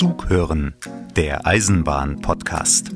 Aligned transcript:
Zug 0.00 0.30
hören, 0.30 0.72
der 1.14 1.46
Eisenbahn-Podcast. 1.46 2.90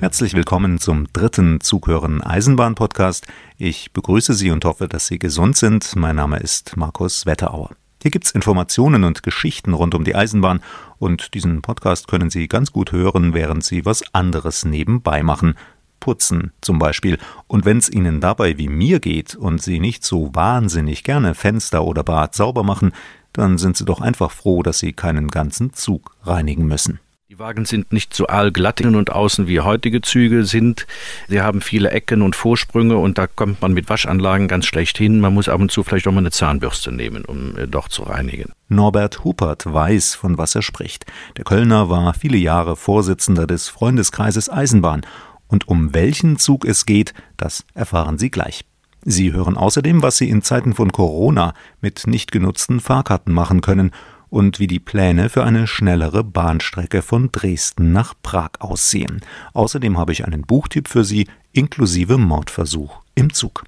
Herzlich 0.00 0.34
willkommen 0.34 0.78
zum 0.78 1.10
dritten 1.14 1.62
Zughören 1.62 2.20
Eisenbahn-Podcast. 2.20 3.26
Ich 3.56 3.90
begrüße 3.94 4.34
Sie 4.34 4.50
und 4.50 4.66
hoffe, 4.66 4.86
dass 4.86 5.06
Sie 5.06 5.18
gesund 5.18 5.56
sind. 5.56 5.96
Mein 5.96 6.16
Name 6.16 6.40
ist 6.40 6.76
Markus 6.76 7.24
Wetterauer. 7.24 7.70
Hier 8.02 8.10
gibt's 8.10 8.30
Informationen 8.30 9.04
und 9.04 9.22
Geschichten 9.22 9.72
rund 9.72 9.94
um 9.94 10.04
die 10.04 10.14
Eisenbahn 10.14 10.60
und 10.98 11.32
diesen 11.32 11.62
Podcast 11.62 12.06
können 12.06 12.28
Sie 12.28 12.48
ganz 12.48 12.70
gut 12.70 12.92
hören, 12.92 13.32
während 13.32 13.64
Sie 13.64 13.86
was 13.86 14.02
anderes 14.12 14.66
nebenbei 14.66 15.22
machen. 15.22 15.54
Putzen 16.00 16.52
zum 16.60 16.78
Beispiel. 16.78 17.16
Und 17.46 17.64
wenn's 17.64 17.88
Ihnen 17.88 18.20
dabei 18.20 18.58
wie 18.58 18.68
mir 18.68 19.00
geht 19.00 19.34
und 19.34 19.62
Sie 19.62 19.80
nicht 19.80 20.04
so 20.04 20.34
wahnsinnig 20.34 21.02
gerne 21.02 21.34
Fenster 21.34 21.82
oder 21.82 22.04
Bad 22.04 22.34
sauber 22.34 22.62
machen, 22.62 22.92
dann 23.38 23.56
sind 23.56 23.76
Sie 23.76 23.84
doch 23.84 24.00
einfach 24.00 24.30
froh, 24.30 24.62
dass 24.62 24.80
Sie 24.80 24.92
keinen 24.92 25.28
ganzen 25.28 25.72
Zug 25.72 26.16
reinigen 26.22 26.66
müssen. 26.66 27.00
Die 27.30 27.38
Wagen 27.38 27.66
sind 27.66 27.92
nicht 27.92 28.14
so 28.14 28.26
allglatt 28.26 28.80
innen 28.80 28.96
und 28.96 29.12
außen 29.12 29.46
wie 29.48 29.60
heutige 29.60 30.00
Züge 30.00 30.44
sind. 30.44 30.86
Sie 31.28 31.42
haben 31.42 31.60
viele 31.60 31.90
Ecken 31.90 32.22
und 32.22 32.34
Vorsprünge 32.34 32.96
und 32.96 33.18
da 33.18 33.26
kommt 33.26 33.60
man 33.60 33.74
mit 33.74 33.88
Waschanlagen 33.90 34.48
ganz 34.48 34.64
schlecht 34.64 34.96
hin. 34.96 35.20
Man 35.20 35.34
muss 35.34 35.48
ab 35.48 35.60
und 35.60 35.70
zu 35.70 35.84
vielleicht 35.84 36.08
auch 36.08 36.12
mal 36.12 36.18
eine 36.18 36.30
Zahnbürste 36.30 36.90
nehmen, 36.90 37.26
um 37.26 37.56
äh, 37.56 37.68
doch 37.68 37.88
zu 37.88 38.02
reinigen. 38.04 38.52
Norbert 38.68 39.24
Huppert 39.24 39.72
weiß, 39.72 40.14
von 40.14 40.38
was 40.38 40.54
er 40.54 40.62
spricht. 40.62 41.04
Der 41.36 41.44
Kölner 41.44 41.90
war 41.90 42.14
viele 42.14 42.38
Jahre 42.38 42.76
Vorsitzender 42.76 43.46
des 43.46 43.68
Freundeskreises 43.68 44.50
Eisenbahn. 44.50 45.02
Und 45.48 45.68
um 45.68 45.94
welchen 45.94 46.38
Zug 46.38 46.64
es 46.64 46.86
geht, 46.86 47.14
das 47.36 47.64
erfahren 47.74 48.18
Sie 48.18 48.30
gleich. 48.30 48.64
Sie 49.10 49.32
hören 49.32 49.56
außerdem, 49.56 50.02
was 50.02 50.18
Sie 50.18 50.28
in 50.28 50.42
Zeiten 50.42 50.74
von 50.74 50.92
Corona 50.92 51.54
mit 51.80 52.06
nicht 52.06 52.30
genutzten 52.30 52.78
Fahrkarten 52.78 53.32
machen 53.32 53.62
können 53.62 53.90
und 54.28 54.58
wie 54.58 54.66
die 54.66 54.80
Pläne 54.80 55.30
für 55.30 55.44
eine 55.44 55.66
schnellere 55.66 56.22
Bahnstrecke 56.22 57.00
von 57.00 57.32
Dresden 57.32 57.92
nach 57.92 58.12
Prag 58.22 58.50
aussehen. 58.58 59.22
Außerdem 59.54 59.96
habe 59.96 60.12
ich 60.12 60.26
einen 60.26 60.42
Buchtipp 60.42 60.88
für 60.88 61.04
Sie 61.04 61.26
inklusive 61.52 62.18
Mordversuch 62.18 63.00
im 63.14 63.32
Zug. 63.32 63.64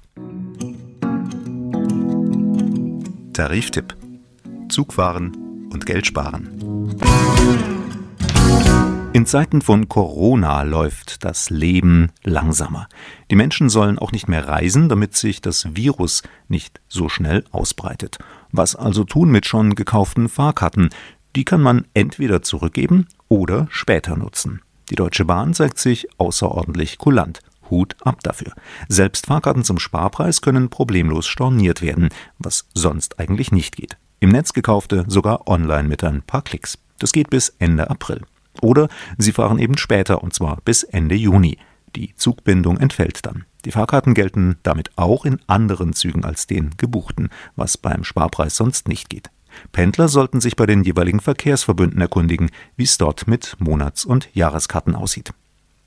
Tariftipp: 3.33 3.95
Zugfahren 4.69 5.69
und 5.73 5.87
Geld 5.87 6.05
sparen. 6.05 7.80
In 9.21 9.27
Zeiten 9.27 9.61
von 9.61 9.87
Corona 9.87 10.63
läuft 10.63 11.23
das 11.23 11.51
Leben 11.51 12.09
langsamer. 12.23 12.87
Die 13.29 13.35
Menschen 13.35 13.69
sollen 13.69 13.99
auch 13.99 14.11
nicht 14.11 14.27
mehr 14.27 14.47
reisen, 14.47 14.89
damit 14.89 15.15
sich 15.15 15.41
das 15.41 15.75
Virus 15.75 16.23
nicht 16.47 16.81
so 16.89 17.07
schnell 17.07 17.43
ausbreitet. 17.51 18.17
Was 18.51 18.75
also 18.75 19.03
tun 19.03 19.29
mit 19.29 19.45
schon 19.45 19.75
gekauften 19.75 20.27
Fahrkarten? 20.27 20.89
Die 21.35 21.45
kann 21.45 21.61
man 21.61 21.85
entweder 21.93 22.41
zurückgeben 22.41 23.09
oder 23.27 23.67
später 23.69 24.17
nutzen. 24.17 24.63
Die 24.89 24.95
Deutsche 24.95 25.23
Bahn 25.23 25.53
zeigt 25.53 25.77
sich 25.77 26.07
außerordentlich 26.17 26.97
kulant. 26.97 27.41
Hut 27.69 27.95
ab 28.01 28.23
dafür. 28.23 28.53
Selbst 28.87 29.27
Fahrkarten 29.27 29.63
zum 29.63 29.77
Sparpreis 29.77 30.41
können 30.41 30.71
problemlos 30.71 31.27
storniert 31.27 31.83
werden, 31.83 32.09
was 32.39 32.67
sonst 32.73 33.19
eigentlich 33.19 33.51
nicht 33.51 33.75
geht. 33.75 33.97
Im 34.19 34.29
Netz 34.29 34.53
gekaufte 34.53 35.05
sogar 35.07 35.47
online 35.47 35.87
mit 35.87 36.03
ein 36.03 36.23
paar 36.23 36.41
Klicks. 36.41 36.79
Das 36.97 37.11
geht 37.11 37.29
bis 37.29 37.49
Ende 37.59 37.87
April. 37.87 38.21
Oder 38.61 38.89
Sie 39.17 39.31
fahren 39.31 39.59
eben 39.59 39.77
später, 39.77 40.23
und 40.23 40.33
zwar 40.33 40.57
bis 40.65 40.83
Ende 40.83 41.15
Juni. 41.15 41.57
Die 41.95 42.15
Zugbindung 42.15 42.77
entfällt 42.77 43.25
dann. 43.25 43.45
Die 43.65 43.71
Fahrkarten 43.71 44.13
gelten 44.13 44.57
damit 44.63 44.91
auch 44.95 45.25
in 45.25 45.39
anderen 45.47 45.93
Zügen 45.93 46.25
als 46.25 46.47
den 46.47 46.71
gebuchten, 46.77 47.29
was 47.55 47.77
beim 47.77 48.03
Sparpreis 48.03 48.55
sonst 48.55 48.87
nicht 48.87 49.09
geht. 49.09 49.29
Pendler 49.71 50.07
sollten 50.07 50.39
sich 50.39 50.55
bei 50.55 50.65
den 50.65 50.83
jeweiligen 50.83 51.19
Verkehrsverbünden 51.19 51.99
erkundigen, 51.99 52.49
wie 52.77 52.83
es 52.83 52.97
dort 52.97 53.27
mit 53.27 53.57
Monats- 53.59 54.05
und 54.05 54.29
Jahreskarten 54.33 54.95
aussieht. 54.95 55.33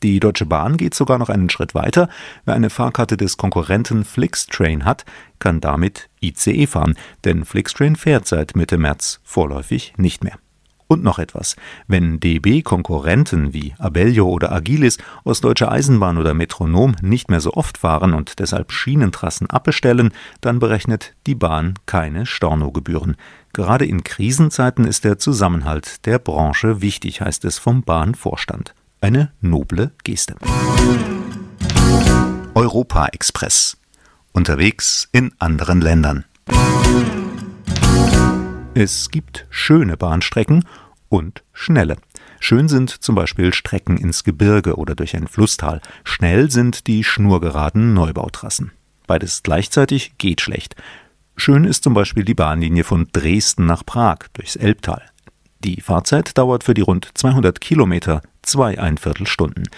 Die 0.03 0.21
Deutsche 0.21 0.45
Bahn 0.45 0.77
geht 0.77 0.95
sogar 0.95 1.17
noch 1.17 1.31
einen 1.31 1.49
Schritt 1.49 1.75
weiter. 1.75 2.11
Wer 2.45 2.55
eine 2.55 2.69
Fahrkarte 2.69 3.17
des 3.17 3.39
Konkurrenten 3.39 4.05
Flixtrain 4.05 4.85
hat, 4.85 5.07
kann 5.39 5.63
damit 5.63 6.11
ICE 6.21 6.67
fahren, 6.67 6.95
denn 7.25 7.47
Flixtrain 7.47 7.97
fährt 7.97 8.27
seit 8.27 8.55
Mitte 8.55 8.77
März 8.77 9.21
vorläufig 9.25 9.95
nicht 9.97 10.23
mehr. 10.23 10.39
Und 10.87 11.03
noch 11.03 11.19
etwas. 11.19 11.57
Wenn 11.87 12.21
DB-Konkurrenten 12.21 13.55
wie 13.55 13.75
Abellio 13.79 14.29
oder 14.29 14.53
Agilis 14.53 14.99
aus 15.25 15.41
Deutscher 15.41 15.73
Eisenbahn 15.73 16.19
oder 16.19 16.35
Metronom 16.35 16.95
nicht 17.01 17.31
mehr 17.31 17.41
so 17.41 17.55
oft 17.55 17.79
fahren 17.79 18.13
und 18.13 18.39
deshalb 18.39 18.71
Schienentrassen 18.71 19.49
abbestellen, 19.49 20.13
dann 20.41 20.59
berechnet 20.59 21.15
die 21.27 21.35
Bahn 21.35 21.75
keine 21.87 22.27
Stornogebühren. 22.27 23.17
Gerade 23.55 23.87
in 23.87 24.05
Krisenzeiten 24.05 24.85
ist 24.85 25.05
der 25.05 25.19
Zusammenhalt 25.19 26.05
der 26.07 26.19
Branche 26.19 26.83
wichtig, 26.83 27.21
heißt 27.21 27.45
es 27.45 27.59
vom 27.59 27.83
Bahnvorstand. 27.83 28.75
Eine 29.01 29.33
noble 29.41 29.93
Geste. 30.03 30.35
Europa 32.55 33.07
Express. 33.13 33.77
Unterwegs 34.33 35.09
in 35.13 35.33
anderen 35.39 35.81
Ländern. 35.81 36.25
Es 38.77 39.13
gibt 39.13 39.47
schöne 39.51 39.97
Bahnstrecken 39.97 40.65
und 41.09 41.45
schnelle. 41.53 41.97
Schön 42.41 42.69
sind 42.69 42.91
zum 42.91 43.15
Beispiel 43.15 43.55
Strecken 43.55 43.97
ins 43.97 44.25
Gebirge 44.25 44.75
oder 44.75 44.97
durch 44.97 45.15
ein 45.15 45.29
Flusstal. 45.29 45.81
Schnell 46.03 46.51
sind 46.51 46.89
die 46.89 47.05
schnurgeraden 47.05 47.95
Neubautrassen. 47.95 48.73
Beides 49.07 49.45
gleichzeitig 49.45 50.19
geht 50.19 50.41
schlecht. 50.41 50.75
Schön 51.37 51.63
ist 51.63 51.85
zum 51.85 51.95
Beispiel 51.95 52.25
die 52.25 52.35
Bahnlinie 52.35 52.83
von 52.83 53.07
Dresden 53.13 53.65
nach 53.65 53.87
Prag 53.87 54.19
durchs 54.33 54.57
Elbtal. 54.57 55.03
Die 55.61 55.81
Fahrzeit 55.81 56.37
dauert 56.37 56.65
für 56.65 56.75
die 56.75 56.83
rund 56.83 57.09
200 57.15 57.61
Kilometer 57.61 58.23
zweieinviertel 58.43 59.29
Stunden. 59.29 59.69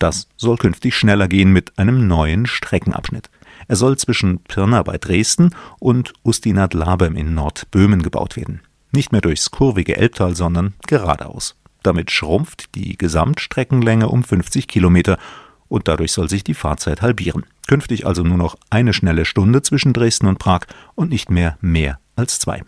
Das 0.00 0.26
soll 0.36 0.56
künftig 0.56 0.96
schneller 0.96 1.28
gehen 1.28 1.52
mit 1.52 1.78
einem 1.78 2.08
neuen 2.08 2.46
Streckenabschnitt. 2.46 3.30
Er 3.68 3.76
soll 3.76 3.96
zwischen 3.98 4.40
Pirna 4.40 4.82
bei 4.82 4.98
Dresden 4.98 5.50
und 5.78 6.12
Ustinat-Labem 6.24 7.16
in 7.16 7.34
Nordböhmen 7.34 8.02
gebaut 8.02 8.36
werden. 8.36 8.60
Nicht 8.92 9.12
mehr 9.12 9.20
durchs 9.20 9.50
kurvige 9.50 9.96
Elbtal, 9.96 10.36
sondern 10.36 10.74
geradeaus. 10.86 11.56
Damit 11.82 12.10
schrumpft 12.10 12.74
die 12.74 12.96
Gesamtstreckenlänge 12.96 14.08
um 14.08 14.22
50 14.22 14.68
Kilometer 14.68 15.18
und 15.68 15.88
dadurch 15.88 16.12
soll 16.12 16.28
sich 16.28 16.44
die 16.44 16.54
Fahrzeit 16.54 17.00
halbieren. 17.02 17.44
Künftig 17.66 18.06
also 18.06 18.22
nur 18.22 18.36
noch 18.36 18.56
eine 18.70 18.92
schnelle 18.92 19.24
Stunde 19.24 19.62
zwischen 19.62 19.92
Dresden 19.92 20.26
und 20.26 20.38
Prag 20.38 20.66
und 20.94 21.10
nicht 21.10 21.30
mehr 21.30 21.56
mehr 21.60 21.98
als 22.14 22.38
zwei. 22.38 22.62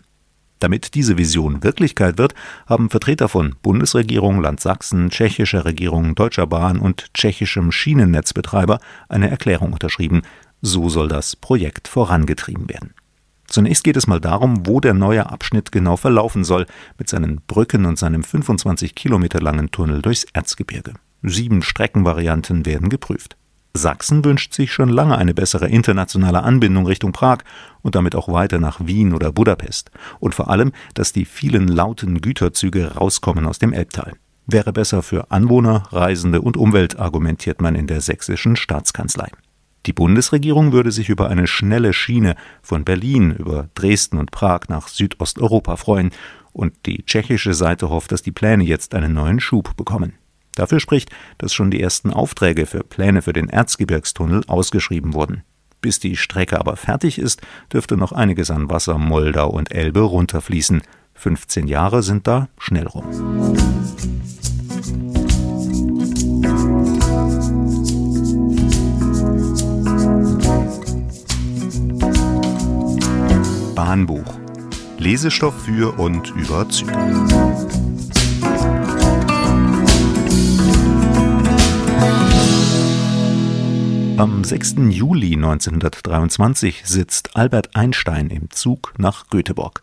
Damit 0.59 0.95
diese 0.95 1.17
Vision 1.17 1.63
Wirklichkeit 1.63 2.17
wird, 2.17 2.33
haben 2.65 2.89
Vertreter 2.89 3.27
von 3.29 3.55
Bundesregierung, 3.61 4.41
Land 4.41 4.61
Sachsen, 4.61 5.09
tschechischer 5.09 5.65
Regierung, 5.65 6.15
Deutscher 6.15 6.47
Bahn 6.47 6.79
und 6.79 7.13
tschechischem 7.13 7.71
Schienennetzbetreiber 7.71 8.79
eine 9.09 9.29
Erklärung 9.29 9.73
unterschrieben, 9.73 10.21
so 10.65 10.89
soll 10.89 11.07
das 11.07 11.35
Projekt 11.35 11.87
vorangetrieben 11.87 12.67
werden. 12.67 12.93
Zunächst 13.47 13.83
geht 13.83 13.97
es 13.97 14.07
mal 14.07 14.19
darum, 14.19 14.65
wo 14.65 14.79
der 14.79 14.95
neue 14.95 15.29
Abschnitt 15.29 15.71
genau 15.71 15.95
verlaufen 15.95 16.43
soll, 16.43 16.65
mit 16.97 17.07
seinen 17.07 17.41
Brücken 17.45 17.85
und 17.85 17.99
seinem 17.99 18.23
25 18.23 18.95
Kilometer 18.95 19.39
langen 19.39 19.69
Tunnel 19.69 20.01
durchs 20.01 20.25
Erzgebirge. 20.33 20.93
Sieben 21.21 21.61
Streckenvarianten 21.61 22.65
werden 22.65 22.89
geprüft. 22.89 23.37
Sachsen 23.75 24.25
wünscht 24.25 24.53
sich 24.53 24.73
schon 24.73 24.89
lange 24.89 25.17
eine 25.17 25.33
bessere 25.33 25.67
internationale 25.67 26.41
Anbindung 26.41 26.87
Richtung 26.87 27.11
Prag 27.11 27.39
und 27.83 27.93
damit 27.93 28.15
auch 28.15 28.29
weiter 28.29 28.57
nach 28.57 28.79
Wien 28.85 29.13
oder 29.13 29.31
Budapest. 29.31 29.91
Und 30.19 30.33
vor 30.33 30.49
allem, 30.49 30.71
dass 30.95 31.13
die 31.13 31.25
vielen 31.25 31.67
lauten 31.67 32.21
Güterzüge 32.21 32.95
rauskommen 32.95 33.45
aus 33.45 33.59
dem 33.59 33.73
Elbtal. 33.73 34.13
Wäre 34.47 34.73
besser 34.73 35.03
für 35.03 35.29
Anwohner, 35.29 35.83
Reisende 35.91 36.41
und 36.41 36.57
Umwelt, 36.57 36.97
argumentiert 36.97 37.61
man 37.61 37.75
in 37.75 37.85
der 37.85 38.01
sächsischen 38.01 38.55
Staatskanzlei. 38.55 39.29
Die 39.85 39.93
Bundesregierung 39.93 40.71
würde 40.71 40.91
sich 40.91 41.09
über 41.09 41.29
eine 41.29 41.45
schnelle 41.45 41.93
Schiene 41.93 42.35
von 42.61 42.83
Berlin 42.83 43.31
über 43.31 43.69
Dresden 43.75 44.17
und 44.17 44.31
Prag 44.31 44.61
nach 44.67 44.87
Südosteuropa 44.87 45.75
freuen, 45.75 46.11
und 46.53 46.73
die 46.85 47.03
tschechische 47.03 47.53
Seite 47.53 47.89
hofft, 47.89 48.13
dass 48.13 48.21
die 48.21 48.31
Pläne 48.31 48.63
jetzt 48.63 48.95
einen 48.95 49.13
neuen 49.13 49.41
Schub 49.41 49.75
bekommen. 49.75 50.13
Dafür 50.55 50.79
spricht, 50.79 51.09
dass 51.37 51.53
schon 51.53 51.69
die 51.69 51.81
ersten 51.81 52.11
Aufträge 52.11 52.65
für 52.65 52.79
Pläne 52.79 53.21
für 53.21 53.33
den 53.33 53.49
Erzgebirgstunnel 53.49 54.43
ausgeschrieben 54.47 55.13
wurden. 55.13 55.43
Bis 55.81 55.99
die 55.99 56.15
Strecke 56.15 56.57
aber 56.57 56.77
fertig 56.77 57.19
ist, 57.19 57.41
dürfte 57.73 57.97
noch 57.97 58.13
einiges 58.13 58.51
an 58.51 58.69
Wasser 58.69 58.97
Moldau 58.97 59.49
und 59.49 59.73
Elbe 59.73 59.99
runterfließen. 59.99 60.81
15 61.13 61.67
Jahre 61.67 62.03
sind 62.03 62.25
da 62.25 62.47
schnell 62.57 62.87
rum. 62.87 63.05
Bahnbuch. 73.75 74.39
Lesestoff 74.97 75.65
für 75.65 75.99
und 75.99 76.29
über 76.31 76.67
Züge. 76.69 76.93
Am 84.17 84.45
6. 84.45 84.75
Juli 84.91 85.33
1923 85.33 86.83
sitzt 86.85 87.35
Albert 87.35 87.75
Einstein 87.75 88.29
im 88.29 88.49
Zug 88.49 88.93
nach 88.97 89.27
Göteborg. 89.27 89.81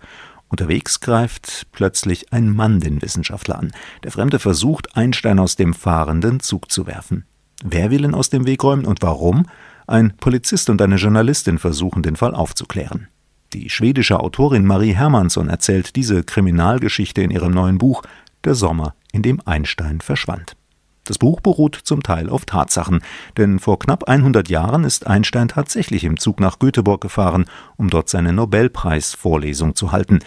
Unterwegs 0.48 1.00
greift 1.00 1.66
plötzlich 1.72 2.32
ein 2.32 2.48
Mann 2.48 2.80
den 2.80 3.02
Wissenschaftler 3.02 3.58
an. 3.58 3.72
Der 4.04 4.10
Fremde 4.10 4.38
versucht, 4.38 4.96
Einstein 4.96 5.38
aus 5.38 5.56
dem 5.56 5.74
fahrenden 5.74 6.40
Zug 6.40 6.70
zu 6.72 6.86
werfen. 6.86 7.26
Wer 7.62 7.90
will 7.90 8.06
ihn 8.06 8.14
aus 8.14 8.30
dem 8.30 8.46
Weg 8.46 8.64
räumen 8.64 8.86
und 8.86 9.02
warum? 9.02 9.46
Ein 9.86 10.16
Polizist 10.16 10.70
und 10.70 10.80
eine 10.80 10.96
Journalistin 10.96 11.58
versuchen, 11.58 12.02
den 12.02 12.16
Fall 12.16 12.34
aufzuklären. 12.34 13.08
Die 13.54 13.68
schwedische 13.68 14.18
Autorin 14.18 14.64
Marie 14.64 14.94
Hermansson 14.94 15.50
erzählt 15.50 15.94
diese 15.94 16.24
Kriminalgeschichte 16.24 17.20
in 17.20 17.30
ihrem 17.30 17.52
neuen 17.52 17.76
Buch 17.76 18.02
Der 18.44 18.54
Sommer, 18.54 18.94
in 19.12 19.20
dem 19.20 19.42
Einstein 19.44 20.00
verschwand. 20.00 20.56
Das 21.04 21.18
Buch 21.18 21.40
beruht 21.40 21.74
zum 21.74 22.02
Teil 22.02 22.30
auf 22.30 22.46
Tatsachen, 22.46 23.02
denn 23.36 23.58
vor 23.58 23.78
knapp 23.78 24.08
100 24.08 24.48
Jahren 24.48 24.84
ist 24.84 25.06
Einstein 25.06 25.48
tatsächlich 25.48 26.04
im 26.04 26.16
Zug 26.16 26.40
nach 26.40 26.60
Göteborg 26.60 27.02
gefahren, 27.02 27.44
um 27.76 27.90
dort 27.90 28.08
seine 28.08 28.32
Nobelpreisvorlesung 28.32 29.74
zu 29.74 29.92
halten. 29.92 30.20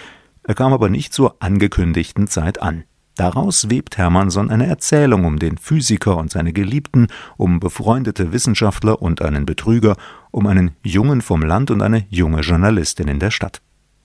Er 0.43 0.53
kam 0.53 0.71
aber 0.71 0.89
nicht 0.89 1.11
zur 1.11 1.37
angekündigten 1.39 2.27
Zeit 2.27 2.61
an. 2.61 2.83
Daraus 3.15 3.69
webt 3.69 3.97
Hermannsson 3.97 4.51
eine 4.51 4.67
Erzählung 4.67 5.23
um 5.23 5.39
den 5.39 5.57
Physiker 5.57 6.17
und 6.17 6.31
seine 6.31 6.51
Geliebten, 6.51 7.07
um 7.37 7.61
befreundete 7.61 8.33
Wissenschaftler 8.33 9.01
und 9.01 9.21
einen 9.21 9.45
Betrüger, 9.45 9.95
um 10.31 10.47
einen 10.47 10.71
Jungen 10.83 11.21
vom 11.21 11.41
Land 11.41 11.71
und 11.71 11.81
eine 11.81 12.05
junge 12.09 12.41
Journalistin 12.41 13.07
in 13.07 13.19
der 13.19 13.31
Stadt. 13.31 13.61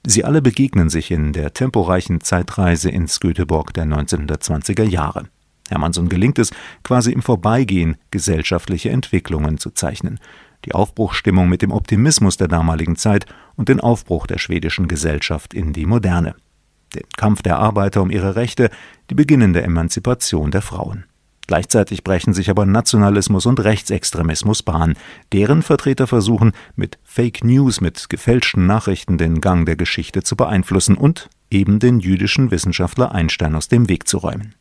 Sie 0.06 0.24
alle 0.24 0.40
begegnen 0.40 0.88
sich 0.88 1.10
in 1.10 1.32
der 1.32 1.52
temporeichen 1.52 2.20
Zeitreise 2.20 2.88
ins 2.88 3.18
Göteborg 3.20 3.74
der 3.74 3.84
1920er 3.84 4.84
Jahre. 4.84 5.24
Hermannsson 5.68 6.08
gelingt 6.08 6.38
es, 6.38 6.50
quasi 6.84 7.12
im 7.12 7.22
Vorbeigehen 7.22 7.96
gesellschaftliche 8.10 8.90
Entwicklungen 8.90 9.58
zu 9.58 9.70
zeichnen. 9.70 10.20
Die 10.64 10.74
Aufbruchsstimmung 10.74 11.48
mit 11.48 11.62
dem 11.62 11.72
Optimismus 11.72 12.36
der 12.36 12.48
damaligen 12.48 12.96
Zeit 12.96 13.26
und 13.56 13.68
den 13.68 13.80
Aufbruch 13.80 14.26
der 14.26 14.38
schwedischen 14.38 14.88
Gesellschaft 14.88 15.52
in 15.52 15.72
die 15.72 15.86
Moderne. 15.86 16.34
Den 16.94 17.04
Kampf 17.16 17.42
der 17.42 17.58
Arbeiter 17.58 18.02
um 18.02 18.10
ihre 18.10 18.36
Rechte, 18.36 18.70
die 19.10 19.14
beginnende 19.14 19.62
Emanzipation 19.62 20.50
der 20.50 20.62
Frauen. 20.62 21.04
Gleichzeitig 21.50 22.04
brechen 22.04 22.32
sich 22.32 22.48
aber 22.48 22.64
Nationalismus 22.64 23.44
und 23.44 23.58
Rechtsextremismus 23.58 24.62
Bahn. 24.62 24.94
Deren 25.32 25.62
Vertreter 25.62 26.06
versuchen, 26.06 26.52
mit 26.76 27.00
Fake 27.02 27.42
News, 27.42 27.80
mit 27.80 28.08
gefälschten 28.08 28.66
Nachrichten 28.66 29.18
den 29.18 29.40
Gang 29.40 29.66
der 29.66 29.74
Geschichte 29.74 30.22
zu 30.22 30.36
beeinflussen 30.36 30.96
und 30.96 31.28
eben 31.50 31.80
den 31.80 31.98
jüdischen 31.98 32.52
Wissenschaftler 32.52 33.12
Einstein 33.12 33.56
aus 33.56 33.66
dem 33.66 33.88
Weg 33.88 34.06
zu 34.06 34.18
räumen. 34.18 34.54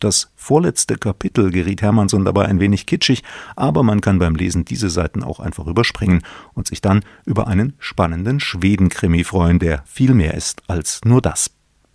Das 0.00 0.32
vorletzte 0.34 0.96
Kapitel 0.96 1.52
geriet 1.52 1.80
Hermannsson 1.80 2.24
dabei 2.24 2.46
ein 2.46 2.58
wenig 2.58 2.86
kitschig, 2.86 3.22
aber 3.54 3.84
man 3.84 4.00
kann 4.00 4.18
beim 4.18 4.34
Lesen 4.34 4.64
diese 4.64 4.90
Seiten 4.90 5.22
auch 5.22 5.38
einfach 5.38 5.68
überspringen 5.68 6.24
und 6.54 6.66
sich 6.66 6.80
dann 6.80 7.04
über 7.24 7.46
einen 7.46 7.74
spannenden 7.78 8.40
Schwedenkrimi 8.40 9.22
freuen, 9.22 9.60
der 9.60 9.84
viel 9.86 10.12
mehr 10.12 10.34
ist 10.34 10.68
als 10.68 11.02
nur 11.04 11.22
das. 11.22 11.52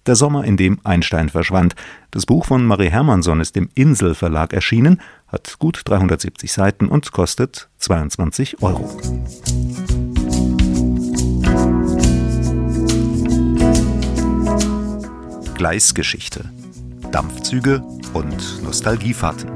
Der 0.07 0.15
Sommer, 0.15 0.45
in 0.45 0.55
dem 0.55 0.79
Einstein 0.85 1.27
verschwand. 1.27 1.75
Das 2.11 2.25
Buch 2.25 2.45
von 2.45 2.65
Marie 2.65 2.89
Hermannsson 2.89 3.41
ist 3.41 3.57
im 3.57 3.69
Insel 3.75 4.15
Verlag 4.15 4.53
erschienen, 4.53 5.01
hat 5.27 5.59
gut 5.59 5.81
370 5.83 6.49
Seiten 6.49 6.87
und 6.87 7.11
kostet 7.11 7.67
22 7.79 8.63
Euro. 8.63 8.89
Gleisgeschichte 15.55 16.45
Dampfzüge 17.11 17.83
und 18.13 18.63
Nostalgiefahrten. 18.63 19.49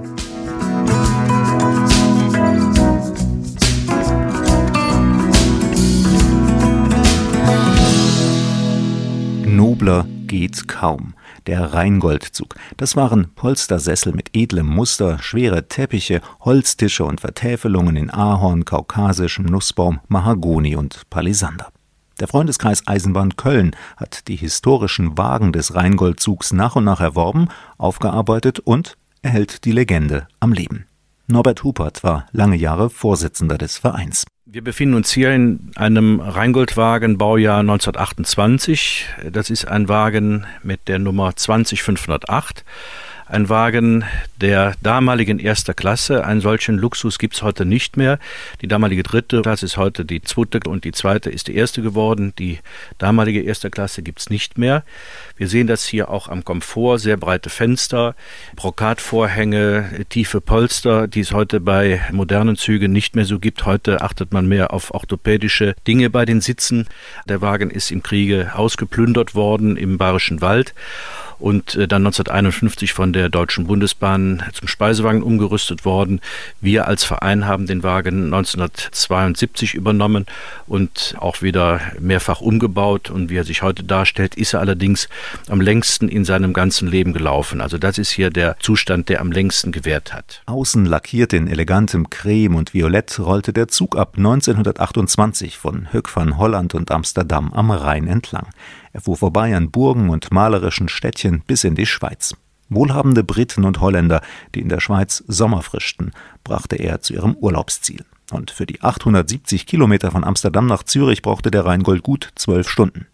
Nobler 9.45 10.05
geht 10.31 10.69
kaum. 10.69 11.13
Der 11.45 11.73
Rheingoldzug. 11.73 12.55
Das 12.77 12.95
waren 12.95 13.33
Polstersessel 13.35 14.13
mit 14.13 14.29
edlem 14.31 14.65
Muster, 14.65 15.19
schwere 15.19 15.67
Teppiche, 15.67 16.21
Holztische 16.39 17.03
und 17.03 17.19
Vertäfelungen 17.19 17.97
in 17.97 18.09
Ahorn, 18.09 18.63
kaukasischem 18.63 19.43
Nussbaum, 19.43 19.99
Mahagoni 20.07 20.77
und 20.77 21.01
Palisander. 21.09 21.67
Der 22.21 22.29
Freundeskreis 22.29 22.87
Eisenbahn 22.87 23.35
Köln 23.35 23.75
hat 23.97 24.29
die 24.29 24.37
historischen 24.37 25.17
Wagen 25.17 25.51
des 25.51 25.75
Rheingoldzigs 25.75 26.53
nach 26.53 26.77
und 26.77 26.85
nach 26.85 27.01
erworben, 27.01 27.49
aufgearbeitet 27.77 28.59
und 28.59 28.95
erhält 29.21 29.65
die 29.65 29.73
Legende 29.73 30.29
am 30.39 30.53
Leben. 30.53 30.85
Norbert 31.27 31.65
Hupert 31.65 32.05
war 32.05 32.25
lange 32.31 32.55
Jahre 32.55 32.89
Vorsitzender 32.89 33.57
des 33.57 33.77
Vereins. 33.77 34.23
Wir 34.53 34.61
befinden 34.61 34.95
uns 34.95 35.09
hier 35.13 35.33
in 35.33 35.71
einem 35.77 36.19
Rheingoldwagen 36.19 37.17
Baujahr 37.17 37.61
1928. 37.61 39.05
Das 39.31 39.49
ist 39.49 39.65
ein 39.65 39.87
Wagen 39.87 40.45
mit 40.61 40.89
der 40.89 40.99
Nummer 40.99 41.37
20508 41.37 42.65
ein 43.31 43.47
Wagen 43.47 44.03
der 44.41 44.73
damaligen 44.83 45.39
erster 45.39 45.73
Klasse. 45.73 46.25
Einen 46.25 46.41
solchen 46.41 46.77
Luxus 46.77 47.17
gibt 47.17 47.35
es 47.35 47.41
heute 47.41 47.65
nicht 47.65 47.95
mehr. 47.95 48.19
Die 48.61 48.67
damalige 48.67 49.03
dritte 49.03 49.41
Klasse 49.41 49.65
ist 49.65 49.77
heute 49.77 50.03
die 50.03 50.21
zweite 50.21 50.59
und 50.67 50.83
die 50.83 50.91
zweite 50.91 51.29
ist 51.29 51.47
die 51.47 51.55
erste 51.55 51.81
geworden. 51.81 52.33
Die 52.37 52.59
damalige 52.97 53.41
erste 53.41 53.69
Klasse 53.69 54.01
gibt 54.01 54.19
es 54.19 54.29
nicht 54.29 54.57
mehr. 54.57 54.83
Wir 55.37 55.47
sehen 55.47 55.67
das 55.67 55.85
hier 55.85 56.09
auch 56.09 56.27
am 56.27 56.43
Komfort, 56.43 56.97
sehr 56.97 57.15
breite 57.15 57.49
Fenster, 57.49 58.15
Brokatvorhänge, 58.55 60.05
tiefe 60.09 60.41
Polster, 60.41 61.07
die 61.07 61.21
es 61.21 61.31
heute 61.31 61.61
bei 61.61 62.01
modernen 62.11 62.57
Zügen 62.57 62.91
nicht 62.91 63.15
mehr 63.15 63.25
so 63.25 63.39
gibt. 63.39 63.65
Heute 63.65 64.01
achtet 64.01 64.33
man 64.33 64.47
mehr 64.47 64.73
auf 64.73 64.93
orthopädische 64.93 65.75
Dinge 65.87 66.09
bei 66.09 66.25
den 66.25 66.41
Sitzen. 66.41 66.87
Der 67.29 67.39
Wagen 67.39 67.71
ist 67.71 67.91
im 67.91 68.03
Kriege 68.03 68.51
ausgeplündert 68.55 69.35
worden 69.35 69.77
im 69.77 69.97
Bayerischen 69.97 70.41
Wald 70.41 70.73
und 71.41 71.75
äh, 71.75 71.87
dann 71.87 72.05
1951 72.05 72.93
von 72.93 73.13
der 73.13 73.29
Deutschen 73.29 73.67
Bundesbahn 73.67 74.43
zum 74.53 74.67
Speisewagen 74.67 75.23
umgerüstet 75.23 75.85
worden. 75.85 76.21
Wir 76.61 76.87
als 76.87 77.03
Verein 77.03 77.47
haben 77.47 77.65
den 77.65 77.83
Wagen 77.83 78.25
1972 78.25 79.73
übernommen 79.73 80.25
und 80.67 81.15
auch 81.19 81.41
wieder 81.41 81.81
mehrfach 81.99 82.41
umgebaut. 82.41 83.09
Und 83.09 83.29
wie 83.29 83.37
er 83.37 83.43
sich 83.43 83.61
heute 83.61 83.83
darstellt, 83.83 84.35
ist 84.35 84.53
er 84.53 84.59
allerdings 84.59 85.09
am 85.49 85.61
längsten 85.61 86.07
in 86.07 86.25
seinem 86.25 86.53
ganzen 86.53 86.87
Leben 86.87 87.13
gelaufen. 87.13 87.61
Also 87.61 87.77
das 87.77 87.97
ist 87.97 88.11
hier 88.11 88.29
der 88.29 88.55
Zustand, 88.59 89.09
der 89.09 89.21
am 89.21 89.31
längsten 89.31 89.71
gewährt 89.71 90.13
hat. 90.13 90.43
Außen 90.45 90.85
lackiert 90.85 91.33
in 91.33 91.47
elegantem 91.47 92.09
Creme 92.09 92.55
und 92.55 92.73
Violett 92.73 93.19
rollte 93.19 93.53
der 93.53 93.67
Zug 93.67 93.97
ab 93.97 94.13
1928 94.17 95.57
von 95.57 95.91
Höck 95.91 96.15
van 96.15 96.37
Holland 96.37 96.75
und 96.75 96.91
Amsterdam 96.91 97.51
am 97.53 97.71
Rhein 97.71 98.07
entlang. 98.07 98.47
Er 98.93 99.01
fuhr 99.01 99.17
vorbei 99.17 99.55
an 99.55 99.71
Burgen 99.71 100.09
und 100.09 100.31
malerischen 100.31 100.89
Städtchen 100.89 101.43
bis 101.47 101.63
in 101.63 101.75
die 101.75 101.85
Schweiz. 101.85 102.35
Wohlhabende 102.69 103.23
Briten 103.23 103.65
und 103.65 103.81
Holländer, 103.81 104.21
die 104.55 104.61
in 104.61 104.69
der 104.69 104.79
Schweiz 104.79 105.23
Sommer 105.27 105.61
frischten, 105.61 106.11
brachte 106.43 106.77
er 106.77 107.01
zu 107.01 107.13
ihrem 107.13 107.35
Urlaubsziel. 107.35 108.05
Und 108.31 108.49
für 108.49 108.65
die 108.65 108.81
870 108.81 109.65
Kilometer 109.65 110.11
von 110.11 110.23
Amsterdam 110.23 110.67
nach 110.67 110.83
Zürich 110.83 111.21
brauchte 111.21 111.51
der 111.51 111.65
Rheingold 111.65 112.01
gut 112.01 112.29
zwölf 112.35 112.69
Stunden. 112.69 113.07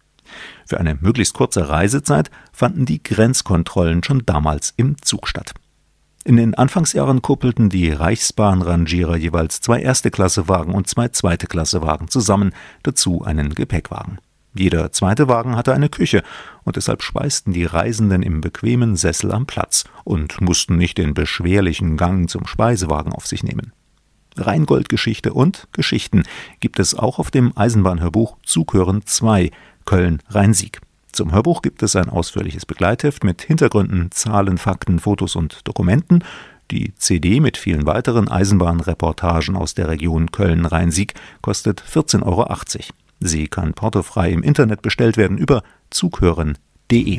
Für 0.66 0.78
eine 0.78 0.96
möglichst 1.00 1.34
kurze 1.34 1.68
Reisezeit 1.68 2.30
fanden 2.52 2.86
die 2.86 3.02
Grenzkontrollen 3.02 4.04
schon 4.04 4.24
damals 4.26 4.74
im 4.76 5.00
Zug 5.02 5.26
statt. 5.26 5.54
In 6.24 6.36
den 6.36 6.54
Anfangsjahren 6.54 7.22
kuppelten 7.22 7.70
die 7.70 7.90
Reichsbahnrangierer 7.90 9.16
jeweils 9.16 9.60
zwei 9.60 9.80
Erste-Klasse-Wagen 9.80 10.74
und 10.74 10.86
zwei 10.86 11.08
Zweite-Klasse-Wagen 11.08 12.08
zusammen, 12.08 12.52
dazu 12.82 13.24
einen 13.24 13.54
Gepäckwagen. 13.54 14.18
Jeder 14.54 14.90
zweite 14.92 15.28
Wagen 15.28 15.56
hatte 15.56 15.74
eine 15.74 15.88
Küche, 15.88 16.22
und 16.64 16.76
deshalb 16.76 17.02
speisten 17.02 17.52
die 17.52 17.64
Reisenden 17.64 18.22
im 18.22 18.40
bequemen 18.40 18.96
Sessel 18.96 19.32
am 19.32 19.46
Platz 19.46 19.84
und 20.04 20.40
mussten 20.40 20.76
nicht 20.76 20.98
den 20.98 21.14
beschwerlichen 21.14 21.96
Gang 21.96 22.28
zum 22.28 22.46
Speisewagen 22.46 23.12
auf 23.12 23.26
sich 23.26 23.42
nehmen. 23.42 23.72
Rheingoldgeschichte 24.36 25.32
und 25.32 25.68
Geschichten 25.72 26.24
gibt 26.60 26.78
es 26.78 26.94
auch 26.94 27.18
auf 27.18 27.30
dem 27.30 27.56
Eisenbahnhörbuch 27.56 28.36
Zughören 28.44 29.04
2 29.04 29.50
Köln-Rhein-Sieg. 29.84 30.80
Zum 31.12 31.32
Hörbuch 31.32 31.62
gibt 31.62 31.82
es 31.82 31.96
ein 31.96 32.08
ausführliches 32.08 32.66
Begleitheft 32.66 33.24
mit 33.24 33.42
Hintergründen, 33.42 34.10
Zahlen, 34.12 34.58
Fakten, 34.58 34.98
Fotos 34.98 35.34
und 35.34 35.66
Dokumenten. 35.66 36.22
Die 36.70 36.94
CD 36.96 37.40
mit 37.40 37.56
vielen 37.56 37.86
weiteren 37.86 38.28
Eisenbahnreportagen 38.28 39.56
aus 39.56 39.74
der 39.74 39.88
Region 39.88 40.30
Köln-Rhein-Sieg 40.30 41.14
kostet 41.40 41.82
14,80 41.82 42.24
Euro. 42.24 42.46
Sie 43.20 43.48
kann 43.48 43.74
portofrei 43.74 44.30
im 44.30 44.42
Internet 44.42 44.82
bestellt 44.82 45.16
werden 45.16 45.38
über 45.38 45.62
zughören.de. 45.90 47.18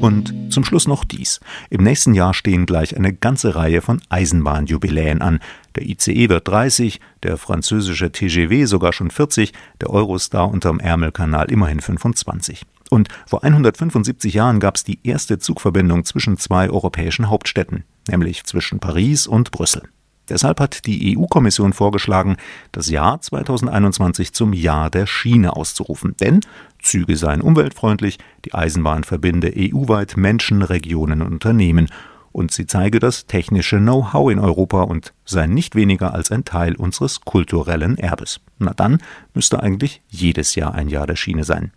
Und 0.00 0.52
zum 0.52 0.64
Schluss 0.64 0.86
noch 0.86 1.04
dies. 1.04 1.40
Im 1.68 1.82
nächsten 1.82 2.14
Jahr 2.14 2.32
stehen 2.32 2.66
gleich 2.66 2.96
eine 2.96 3.12
ganze 3.12 3.56
Reihe 3.56 3.82
von 3.82 4.00
Eisenbahnjubiläen 4.08 5.20
an. 5.20 5.40
Der 5.74 5.84
ICE 5.84 6.28
wird 6.28 6.46
30, 6.48 7.00
der 7.22 7.36
französische 7.36 8.12
TGW 8.12 8.66
sogar 8.66 8.92
schon 8.92 9.10
40, 9.10 9.52
der 9.80 9.90
Eurostar 9.90 10.48
unterm 10.48 10.80
Ärmelkanal 10.80 11.50
immerhin 11.50 11.80
25. 11.80 12.64
Und 12.90 13.08
vor 13.26 13.42
175 13.42 14.34
Jahren 14.34 14.60
gab 14.60 14.76
es 14.76 14.84
die 14.84 15.00
erste 15.02 15.38
Zugverbindung 15.38 16.04
zwischen 16.04 16.36
zwei 16.36 16.70
europäischen 16.70 17.28
Hauptstädten, 17.28 17.84
nämlich 18.08 18.44
zwischen 18.44 18.78
Paris 18.78 19.26
und 19.26 19.50
Brüssel. 19.50 19.82
Deshalb 20.28 20.58
hat 20.58 20.86
die 20.86 21.16
EU-Kommission 21.16 21.72
vorgeschlagen, 21.72 22.36
das 22.72 22.90
Jahr 22.90 23.20
2021 23.20 24.32
zum 24.32 24.52
Jahr 24.52 24.90
der 24.90 25.06
Schiene 25.06 25.54
auszurufen. 25.54 26.16
Denn 26.20 26.40
Züge 26.82 27.16
seien 27.16 27.40
umweltfreundlich, 27.40 28.18
die 28.44 28.52
Eisenbahn 28.52 29.04
verbinde 29.04 29.52
EU-weit 29.56 30.16
Menschen, 30.16 30.62
Regionen 30.62 31.22
und 31.22 31.32
Unternehmen 31.32 31.88
und 32.36 32.52
sie 32.52 32.66
zeige 32.66 33.00
das 33.00 33.26
technische 33.26 33.78
Know-how 33.78 34.30
in 34.30 34.38
Europa 34.38 34.82
und 34.82 35.14
sei 35.24 35.46
nicht 35.46 35.74
weniger 35.74 36.12
als 36.12 36.30
ein 36.30 36.44
Teil 36.44 36.74
unseres 36.76 37.22
kulturellen 37.22 37.96
Erbes. 37.96 38.40
Na 38.58 38.74
dann 38.74 38.98
müsste 39.32 39.62
eigentlich 39.62 40.02
jedes 40.08 40.54
Jahr 40.54 40.74
ein 40.74 40.88
Jahr 40.88 41.06
der 41.06 41.16
Schiene 41.16 41.44
sein. 41.44 41.72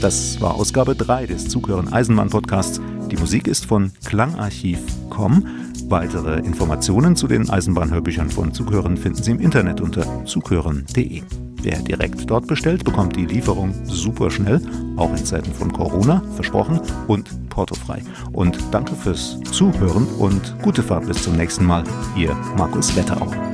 Das 0.00 0.40
war 0.40 0.54
Ausgabe 0.54 0.94
3 0.94 1.26
des 1.26 1.48
Zughören 1.48 1.92
Eisenbahn 1.92 2.30
Podcasts. 2.30 2.80
Die 3.10 3.16
Musik 3.16 3.48
ist 3.48 3.66
von 3.66 3.92
Klangarchiv.com. 4.04 5.46
Weitere 5.88 6.38
Informationen 6.38 7.16
zu 7.16 7.26
den 7.26 7.50
Eisenbahnhörbüchern 7.50 8.30
von 8.30 8.54
Zughören 8.54 8.96
finden 8.96 9.22
Sie 9.22 9.32
im 9.32 9.40
Internet 9.40 9.80
unter 9.80 10.24
zughören.de. 10.24 11.22
Wer 11.62 11.78
direkt 11.80 12.30
dort 12.30 12.46
bestellt, 12.46 12.84
bekommt 12.84 13.16
die 13.16 13.26
Lieferung 13.26 13.74
super 13.84 14.30
schnell, 14.30 14.60
auch 14.96 15.10
in 15.10 15.24
Zeiten 15.24 15.52
von 15.52 15.72
Corona, 15.72 16.22
versprochen 16.34 16.80
und 17.06 17.28
portofrei. 17.50 18.02
Und 18.32 18.58
danke 18.70 18.94
fürs 18.94 19.38
Zuhören 19.52 20.06
und 20.18 20.56
gute 20.62 20.82
Fahrt 20.82 21.06
bis 21.06 21.22
zum 21.22 21.36
nächsten 21.36 21.66
Mal. 21.66 21.84
Ihr 22.16 22.34
Markus 22.56 22.96
Wetterau. 22.96 23.49